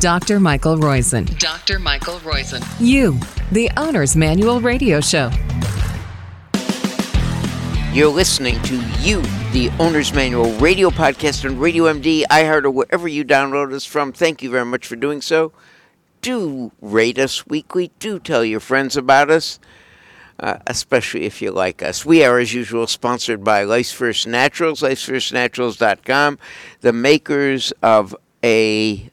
[0.00, 0.38] Dr.
[0.40, 1.38] Michael Roizen.
[1.38, 1.78] Dr.
[1.78, 2.62] Michael Roizen.
[2.78, 3.18] You,
[3.50, 5.30] the Owner's Manual Radio Show.
[7.94, 9.22] You're listening to You,
[9.52, 14.12] the Owner's Manual radio podcast on Radio MD, iHeart, or wherever you download us from.
[14.12, 15.52] Thank you very much for doing so.
[16.20, 17.90] Do rate us weekly.
[17.98, 19.58] Do tell your friends about us,
[20.38, 22.04] uh, especially if you like us.
[22.04, 26.38] We are, as usual, sponsored by Life's First Naturals, lifesfirstnaturals.com,
[26.82, 29.10] the makers of a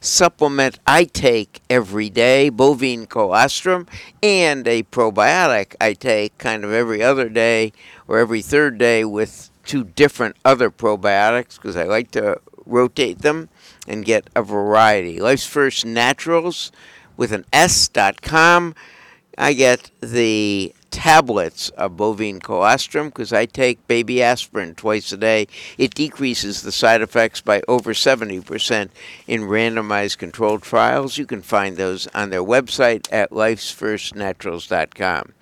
[0.00, 3.86] supplement I take every day, bovine colostrum,
[4.22, 7.72] and a probiotic I take kind of every other day
[8.06, 13.48] or every third day with two different other probiotics because I like to rotate them
[13.86, 15.20] and get a variety.
[15.20, 16.70] Life's First Naturals
[17.16, 18.74] with an S.com.
[19.36, 25.46] I get the tablets of bovine colostrum because I take baby aspirin twice a day.
[25.76, 28.90] It decreases the side effects by over 70%
[29.26, 31.18] in randomized controlled trials.
[31.18, 35.32] You can find those on their website at lifesfirstnaturals.com.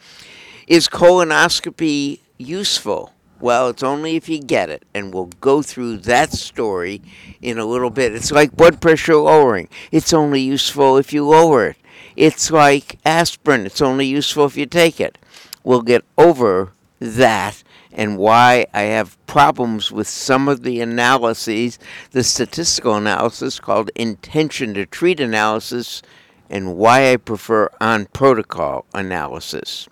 [0.67, 3.13] Is colonoscopy useful?
[3.39, 7.03] Well, it's only if you get it, and we'll go through that story
[7.43, 8.15] in a little bit.
[8.15, 9.69] It's like blood pressure lowering.
[9.93, 11.77] It's only useful if you lower it.
[12.17, 13.67] It's like aspirin.
[13.67, 15.19] It's only useful if you take it.
[15.67, 21.81] We'll get over that and why I have problems with some of the analyses,
[22.13, 26.03] the statistical analysis called intention to treat analysis,
[26.49, 29.89] and why I prefer on protocol analysis.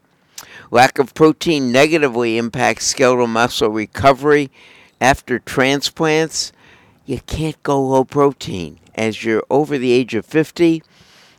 [0.70, 4.52] Lack of protein negatively impacts skeletal muscle recovery
[5.00, 6.52] after transplants.
[7.04, 8.78] You can't go low protein.
[8.94, 10.84] As you're over the age of 50,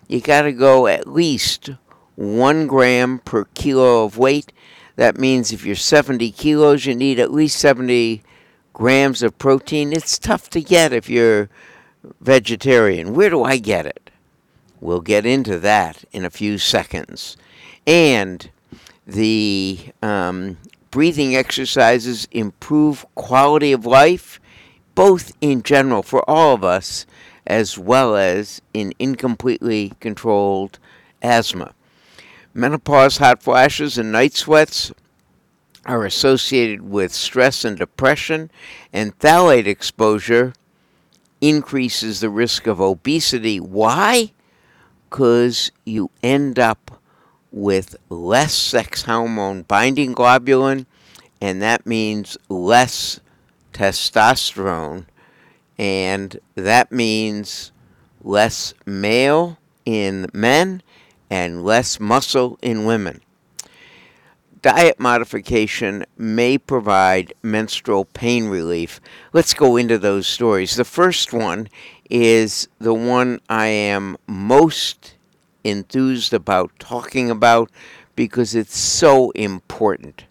[0.10, 1.70] you got to go at least
[2.16, 4.52] one gram per kilo of weight.
[4.96, 8.24] That means if you're 70 kilos, you need at least 70
[8.74, 9.92] grams of protein.
[9.92, 11.50] It's tough to get if you're
[12.22, 13.14] vegetarian.
[13.14, 14.10] Where do I get it?
[14.80, 17.38] We'll get into that in a few seconds.
[17.88, 18.50] And
[19.06, 20.58] the um,
[20.92, 24.40] breathing exercises improve quality of life,
[24.94, 27.06] both in general for all of us,
[27.48, 30.80] as well as in incompletely controlled
[31.22, 31.74] asthma.
[32.58, 34.94] Menopause, hot flashes, and night sweats
[35.86, 38.50] are associated with stress and depression,
[38.94, 40.54] and phthalate exposure
[41.42, 43.60] increases the risk of obesity.
[43.60, 44.32] Why?
[45.10, 47.02] Because you end up
[47.52, 50.86] with less sex hormone binding globulin,
[51.42, 53.20] and that means less
[53.74, 55.08] testosterone,
[55.78, 57.74] and that means
[58.24, 60.82] less male in men
[61.30, 63.22] and less muscle in women.
[64.62, 69.00] Diet modification may provide menstrual pain relief.
[69.32, 70.76] Let's go into those stories.
[70.76, 71.70] The first one
[72.10, 75.16] is the one I am most
[75.64, 77.70] enthused about talking about
[78.16, 80.26] because it's so important.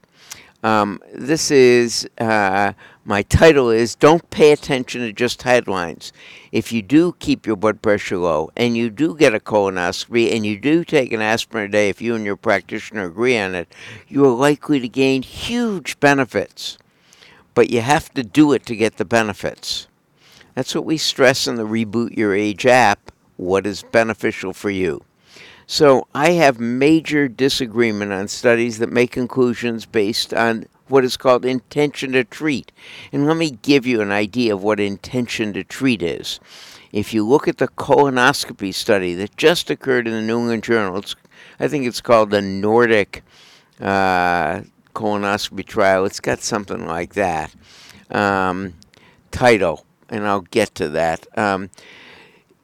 [0.64, 2.72] Um, this is uh,
[3.06, 6.10] my title is Don't Pay Attention to Just Headlines.
[6.52, 10.46] If you do keep your blood pressure low and you do get a colonoscopy and
[10.46, 13.74] you do take an aspirin a day, if you and your practitioner agree on it,
[14.08, 16.78] you are likely to gain huge benefits.
[17.52, 19.86] But you have to do it to get the benefits.
[20.54, 25.02] That's what we stress in the Reboot Your Age app what is beneficial for you.
[25.66, 31.44] So I have major disagreement on studies that make conclusions based on what is called
[31.44, 32.72] intention to treat.
[33.12, 36.40] And let me give you an idea of what intention to treat is.
[36.92, 41.02] If you look at the colonoscopy study that just occurred in the New England Journal,
[41.58, 43.24] I think it's called the Nordic
[43.80, 44.62] uh,
[44.94, 46.04] colonoscopy trial.
[46.04, 47.54] It's got something like that
[48.10, 48.74] um,
[49.30, 51.26] title, and I'll get to that.
[51.36, 51.70] Um,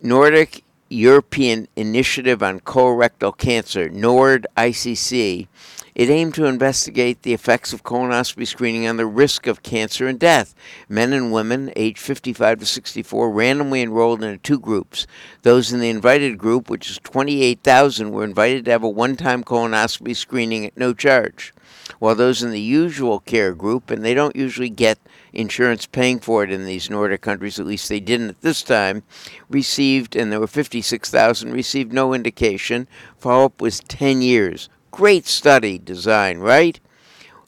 [0.00, 0.62] Nordic
[0.92, 5.46] European Initiative on Colorectal Cancer, NORD ICC,
[5.94, 10.18] it aimed to investigate the effects of colonoscopy screening on the risk of cancer and
[10.18, 10.52] death.
[10.88, 15.06] Men and women aged 55 to 64 randomly enrolled into two groups.
[15.42, 19.44] Those in the invited group, which is 28,000, were invited to have a one time
[19.44, 21.54] colonoscopy screening at no charge,
[22.00, 24.98] while those in the usual care group, and they don't usually get
[25.32, 29.02] insurance paying for it in these Nordic countries, at least they didn't at this time,
[29.48, 32.88] received, and there were 56,000, received no indication.
[33.18, 34.68] Follow up was 10 years.
[34.90, 36.80] Great study design, right?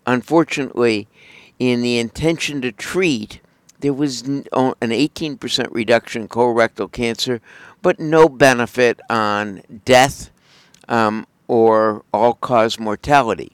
[0.07, 1.09] Unfortunately,
[1.59, 3.41] in the intention to treat,
[3.81, 7.41] there was an 18% reduction in colorectal cancer,
[7.83, 10.31] but no benefit on death
[10.89, 13.53] um, or all cause mortality.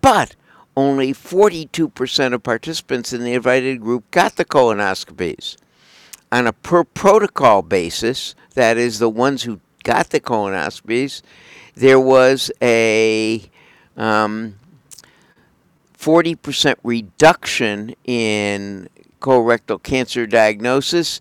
[0.00, 0.34] But
[0.76, 5.56] only 42% of participants in the invited group got the colonoscopies.
[6.30, 11.22] on a per protocol basis, that is, the ones who got the colonoscopies,
[11.74, 13.48] there was a
[13.96, 14.56] um,
[15.98, 18.88] 40% reduction in
[19.20, 21.20] colorectal cancer diagnosis,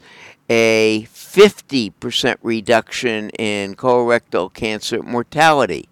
[0.49, 5.87] a 50% reduction in colorectal cancer mortality.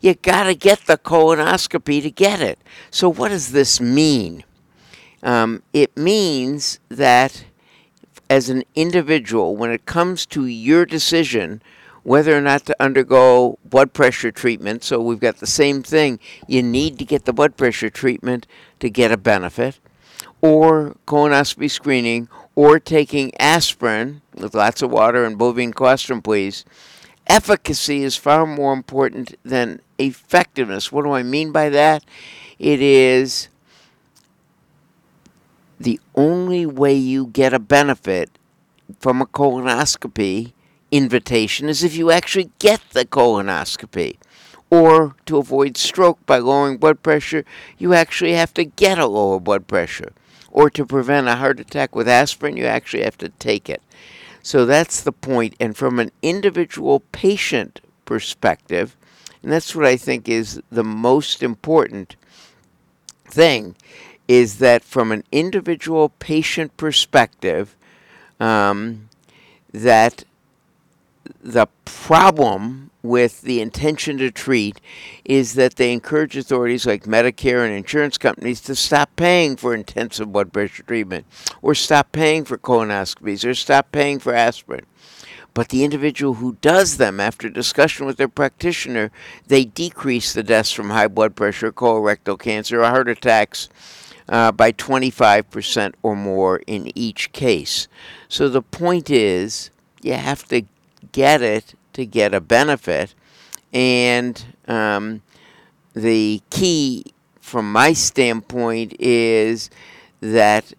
[0.00, 2.58] You got to get the colonoscopy to get it.
[2.90, 4.44] So, what does this mean?
[5.22, 7.44] Um, it means that
[8.30, 11.62] as an individual, when it comes to your decision
[12.08, 16.62] whether or not to undergo blood pressure treatment, so we've got the same thing, you
[16.62, 18.46] need to get the blood pressure treatment
[18.80, 19.78] to get a benefit,
[20.40, 26.64] or colonoscopy screening, or taking aspirin with lots of water and bovine colostrum, please.
[27.28, 30.90] Efficacy is far more important than effectiveness.
[30.90, 32.04] What do I mean by that?
[32.58, 33.48] It is
[35.78, 38.30] the only way you get a benefit
[38.98, 40.52] from a colonoscopy
[40.90, 44.16] invitation is if you actually get the colonoscopy.
[44.70, 47.44] Or to avoid stroke by lowering blood pressure,
[47.78, 50.12] you actually have to get a lower blood pressure.
[50.50, 53.82] Or to prevent a heart attack with aspirin, you actually have to take it.
[54.42, 55.54] So that's the point.
[55.60, 58.96] And from an individual patient perspective,
[59.42, 62.16] and that's what I think is the most important
[63.26, 63.76] thing,
[64.26, 67.74] is that from an individual patient perspective,
[68.40, 69.08] um,
[69.72, 70.24] that
[71.42, 74.80] the problem with the intention to treat
[75.24, 80.32] is that they encourage authorities like Medicare and insurance companies to stop paying for intensive
[80.32, 81.26] blood pressure treatment
[81.62, 84.84] or stop paying for colonoscopies or stop paying for aspirin.
[85.54, 89.10] But the individual who does them after discussion with their practitioner,
[89.46, 93.68] they decrease the deaths from high blood pressure, colorectal cancer, or heart attacks
[94.28, 97.88] uh, by 25% or more in each case.
[98.28, 99.70] So the point is,
[100.02, 100.64] you have to
[101.12, 103.14] get it to get a benefit.
[103.72, 105.22] And um,
[105.94, 107.04] the key,
[107.40, 109.70] from my standpoint, is
[110.20, 110.72] that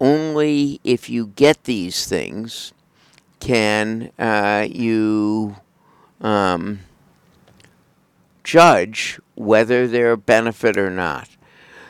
[0.00, 2.72] only if you get these things
[3.40, 5.56] can uh, you
[6.20, 6.80] um,
[8.44, 11.28] judge whether they're a benefit or not.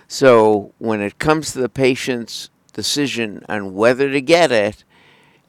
[0.08, 4.84] So when it comes to the patient's decision on whether to get it,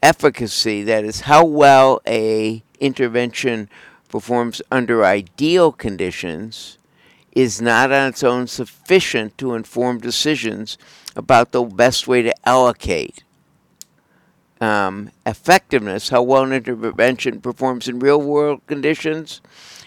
[0.02, 3.68] efficacy, that is how well a intervention
[4.08, 6.78] performs under ideal conditions,
[7.32, 10.78] is not on its own sufficient to inform decisions
[11.14, 13.22] about the best way to allocate.
[14.60, 19.40] Um, effectiveness, how well an intervention performs in real world conditions,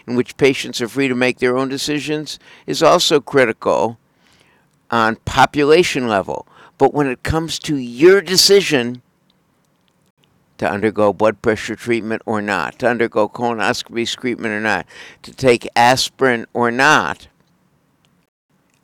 [0.08, 3.98] in which patients are free to make their own decisions, is also critical
[4.90, 6.48] on population level.
[6.78, 9.02] But when it comes to your decision,
[10.62, 14.86] to undergo blood pressure treatment or not, to undergo colonoscopy treatment or not,
[15.24, 17.28] to take aspirin or not,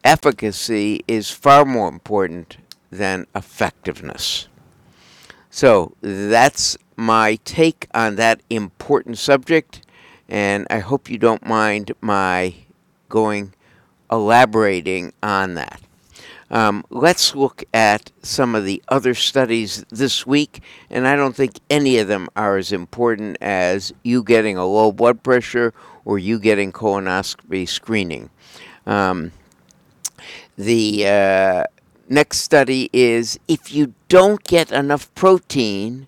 [0.03, 2.57] efficacy is far more important
[2.89, 4.47] than effectiveness.
[5.51, 9.85] So that's my take on that important subject,
[10.27, 12.56] and I hope you don't mind my
[13.07, 13.53] going
[14.12, 15.80] elaborating on that.
[16.49, 21.59] Um, let's look at some of the other studies this week, and I don't think
[21.69, 25.73] any of them are as important as you getting a low blood pressure
[26.06, 28.30] or you getting colonoscopy screening.
[28.85, 29.33] Um,
[30.57, 31.63] the uh,
[32.07, 36.07] next study is if you don't get enough protein,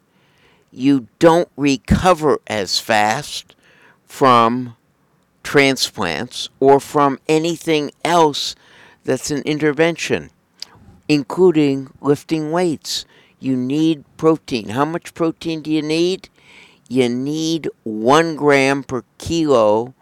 [0.72, 3.56] you don't recover as fast
[4.06, 4.76] from
[5.44, 8.56] transplants or from anything else
[9.10, 10.30] that's an intervention,
[11.08, 13.06] including lifting weights.
[13.40, 14.70] You need protein.
[14.70, 16.30] How much protein do you need?
[16.88, 19.96] You need one gram per kilo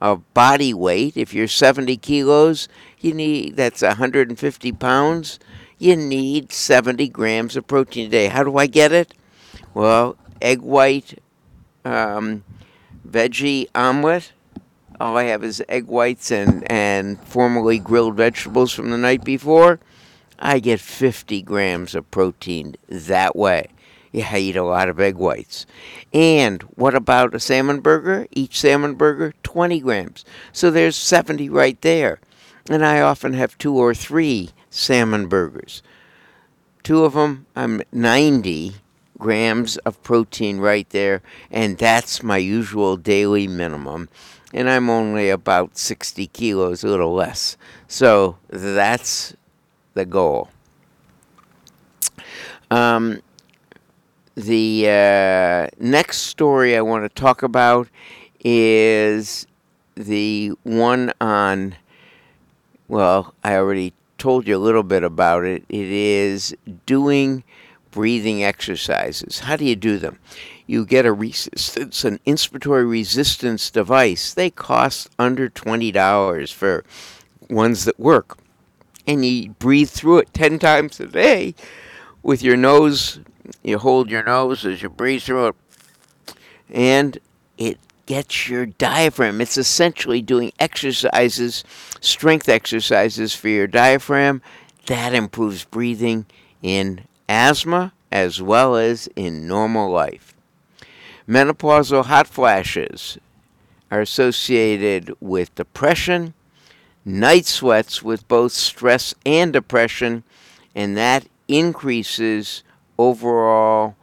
[0.00, 1.14] of body weight.
[1.14, 2.66] If you're 70 kilos,
[3.00, 5.38] you need that's 150 pounds.
[5.78, 8.28] You need 70 grams of protein a day.
[8.28, 9.12] How do I get it?
[9.74, 11.18] Well, egg white,
[11.84, 12.44] um,
[13.06, 14.32] veggie omelet,
[15.00, 19.80] all I have is egg whites and, and formerly grilled vegetables from the night before,
[20.38, 23.68] I get 50 grams of protein that way.
[24.12, 25.66] Yeah, I eat a lot of egg whites.
[26.12, 28.28] And what about a salmon burger?
[28.30, 30.24] Each salmon burger, 20 grams.
[30.52, 32.20] So there's 70 right there.
[32.70, 35.82] And I often have two or three salmon burgers.
[36.82, 38.74] Two of them, I'm 90
[39.18, 44.08] grams of protein right there, and that's my usual daily minimum
[44.54, 47.56] and I'm only about 60 kilos, a little less.
[47.88, 49.34] So that's
[49.94, 50.48] the goal.
[52.70, 53.20] Um,
[54.36, 57.88] the uh, next story I want to talk about
[58.44, 59.46] is
[59.96, 61.76] the one on.
[62.86, 65.64] Well, I already told you a little bit about it.
[65.68, 66.56] It is
[66.86, 67.42] doing
[67.90, 69.40] breathing exercises.
[69.40, 70.18] How do you do them?
[70.66, 74.32] You get a resistance, an inspiratory resistance device.
[74.32, 76.84] They cost under $20 for
[77.50, 78.38] ones that work.
[79.06, 81.54] And you breathe through it 10 times a day
[82.22, 83.20] with your nose.
[83.62, 85.54] You hold your nose as you breathe through it.
[86.70, 87.18] And
[87.58, 89.42] it gets your diaphragm.
[89.42, 91.64] It's essentially doing exercises,
[92.00, 94.40] strength exercises for your diaphragm.
[94.86, 96.24] That improves breathing
[96.62, 100.33] in asthma as well as in normal life.
[101.28, 103.18] Menopausal hot flashes
[103.90, 106.34] are associated with depression,
[107.04, 110.22] night sweats with both stress and depression,
[110.74, 112.62] and that increases
[112.98, 113.96] overall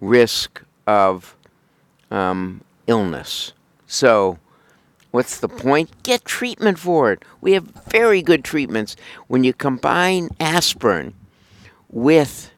[0.00, 1.36] risk of
[2.10, 3.52] um, illness.
[3.86, 4.38] So,
[5.10, 6.02] what's the point?
[6.04, 7.24] Get treatment for it.
[7.40, 8.94] We have very good treatments.
[9.26, 11.14] When you combine aspirin
[11.88, 12.49] with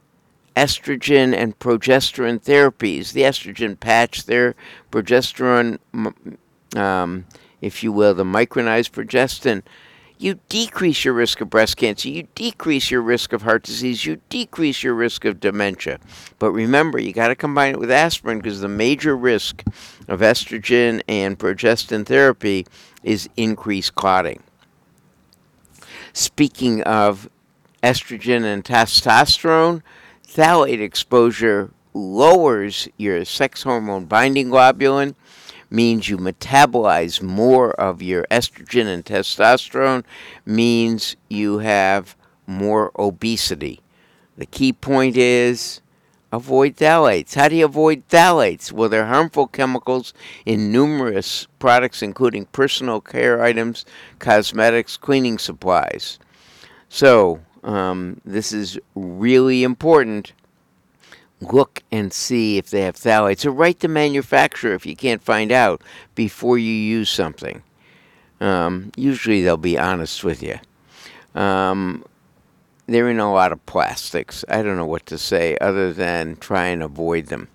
[0.56, 4.54] estrogen and progesterone therapies, the estrogen patch there,
[4.90, 5.78] progesterone,
[6.76, 7.26] um,
[7.60, 9.62] if you will, the micronized progestin,
[10.18, 14.20] you decrease your risk of breast cancer, you decrease your risk of heart disease, you
[14.28, 15.98] decrease your risk of dementia.
[16.38, 19.64] But remember, you got to combine it with aspirin because the major risk
[20.06, 22.66] of estrogen and progestin therapy
[23.02, 24.42] is increased clotting.
[26.12, 27.28] Speaking of
[27.82, 29.82] estrogen and testosterone,
[30.32, 35.14] phthalate exposure lowers your sex hormone binding globulin,
[35.70, 40.04] means you metabolize more of your estrogen and testosterone,
[40.46, 43.80] means you have more obesity.
[44.36, 45.80] The key point is
[46.32, 47.34] avoid phthalates.
[47.34, 48.72] How do you avoid phthalates?
[48.72, 50.14] Well, they're harmful chemicals
[50.46, 53.84] in numerous products, including personal care items,
[54.18, 56.18] cosmetics, cleaning supplies.
[56.88, 60.32] So, um, this is really important
[61.40, 65.50] look and see if they have phthalates, or write the manufacturer if you can't find
[65.50, 65.82] out
[66.14, 67.62] before you use something.
[68.40, 70.58] Um, usually they'll be honest with you.
[71.34, 72.04] Um,
[72.86, 74.44] they're in a lot of plastics.
[74.48, 77.48] I don't know what to say other than try and avoid them.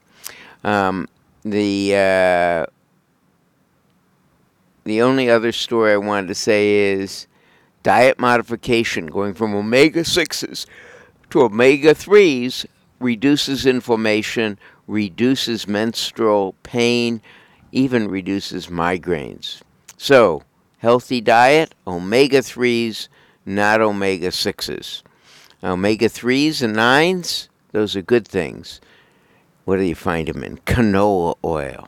[0.64, 1.08] Um,
[1.44, 2.66] the uh,
[4.84, 7.27] the only other story I wanted to say is
[7.88, 10.68] diet modification, going from omega sixes
[11.30, 12.66] to omega threes
[13.00, 17.22] reduces inflammation, reduces menstrual pain,
[17.72, 19.62] even reduces migraines.
[19.96, 20.44] So,
[20.80, 23.08] healthy diet, omega 3s,
[23.46, 25.02] not omega 6s.
[25.64, 28.82] Omega 3s and 9s, those are good things.
[29.64, 30.58] What do you find them in?
[30.66, 31.88] Canola oil.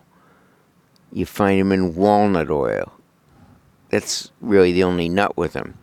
[1.12, 2.94] You find them in walnut oil.
[3.89, 5.77] That's really the only nut with them.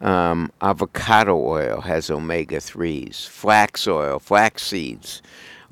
[0.00, 5.22] Um, avocado oil has omega 3s, flax oil, flax seeds,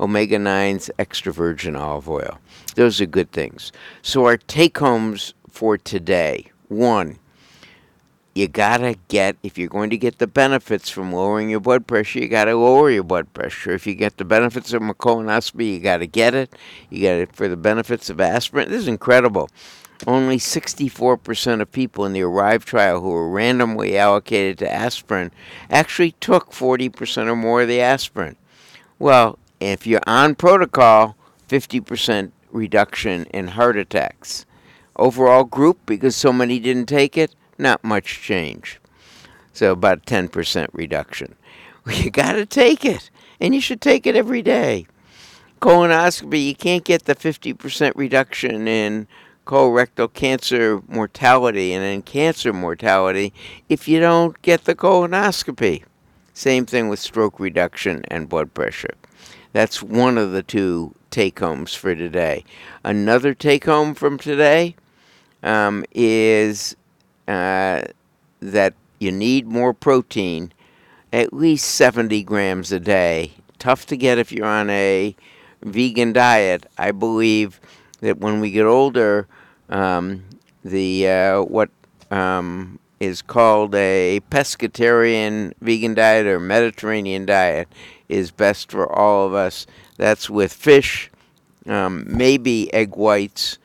[0.01, 2.39] omega 9s, extra virgin olive oil.
[2.75, 3.71] Those are good things.
[4.01, 7.19] So, our take homes for today one,
[8.35, 12.19] you gotta get, if you're going to get the benefits from lowering your blood pressure,
[12.19, 13.73] you gotta lower your blood pressure.
[13.73, 16.53] If you get the benefits of a colonoscopy, you gotta get it.
[16.91, 18.71] You get it for the benefits of aspirin.
[18.71, 19.51] This is incredible
[20.07, 25.31] only 64% of people in the ARRIVE trial who were randomly allocated to aspirin
[25.71, 28.37] actually took 40% or more of the aspirin.
[28.99, 31.17] Well, if you're on protocol,
[31.49, 34.47] 50% reduction in heart attacks.
[34.97, 38.81] Overall group, because so many didn't take it, not much change.
[39.53, 41.37] So about 10% reduction.
[41.87, 44.87] You got to take it, and you should take it every day.
[45.61, 49.07] Colonoscopy, you can't get the 50% reduction in
[49.47, 53.33] colorectal cancer mortality and in cancer mortality
[53.69, 55.85] if you don't get the colonoscopy.
[56.33, 58.95] Same thing with stroke reduction and blood pressure.
[59.53, 62.45] That's one of the two take homes for today.
[62.83, 64.75] Another take home from today
[65.45, 66.75] um, is
[67.29, 67.83] uh,
[68.41, 70.53] that you need more protein,
[71.13, 73.33] at least 70 grams a day.
[73.61, 75.15] Tough to get if you're on a
[75.63, 76.67] vegan diet.
[76.77, 77.61] I believe
[78.05, 79.27] that when we get older,
[79.71, 80.25] um,
[80.63, 81.71] the uh, what
[82.11, 87.67] um, is called a pescatarian vegan diet or Mediterranean diet
[88.09, 89.67] is best for all of us.
[89.97, 91.11] That's with fish,
[91.67, 93.59] um, maybe egg whites,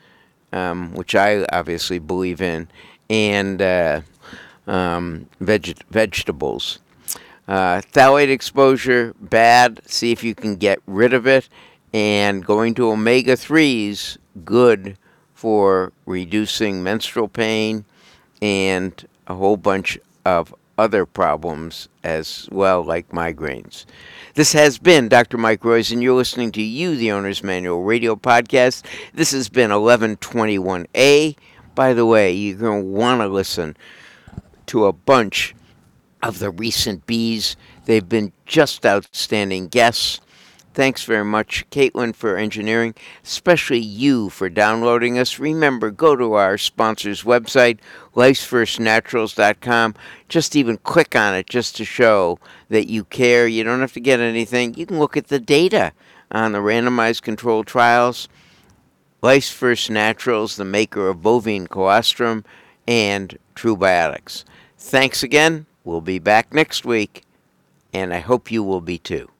[0.52, 2.68] um, which I obviously believe in,
[3.10, 4.00] and uh,
[4.66, 6.78] um, veg- vegetables.
[7.46, 9.80] Uh, phthalate exposure, bad.
[9.84, 11.48] See if you can get rid of it
[11.92, 14.96] and going to omega 3s good
[15.34, 17.84] for reducing menstrual pain
[18.42, 23.84] and a whole bunch of other problems as well, like migraines.
[24.34, 25.36] This has been Dr.
[25.36, 28.84] Mike Roizen, and you're listening to You, the Owner's Manual radio podcast.
[29.12, 31.36] This has been 1121A.
[31.74, 33.76] By the way, you're going to want to listen
[34.66, 35.54] to a bunch
[36.22, 37.56] of the recent bees.
[37.84, 40.20] They've been just outstanding guests.
[40.72, 45.40] Thanks very much, Caitlin, for engineering, especially you for downloading us.
[45.40, 47.80] Remember, go to our sponsor's website,
[48.14, 49.96] lifesfirstnaturals.com.
[50.28, 53.48] Just even click on it just to show that you care.
[53.48, 54.74] You don't have to get anything.
[54.74, 55.92] You can look at the data
[56.30, 58.28] on the randomized controlled trials.
[59.22, 62.44] Life's First Naturals, the maker of bovine colostrum
[62.86, 64.44] and True Biotics.
[64.78, 65.66] Thanks again.
[65.82, 67.24] We'll be back next week,
[67.92, 69.30] and I hope you will be too.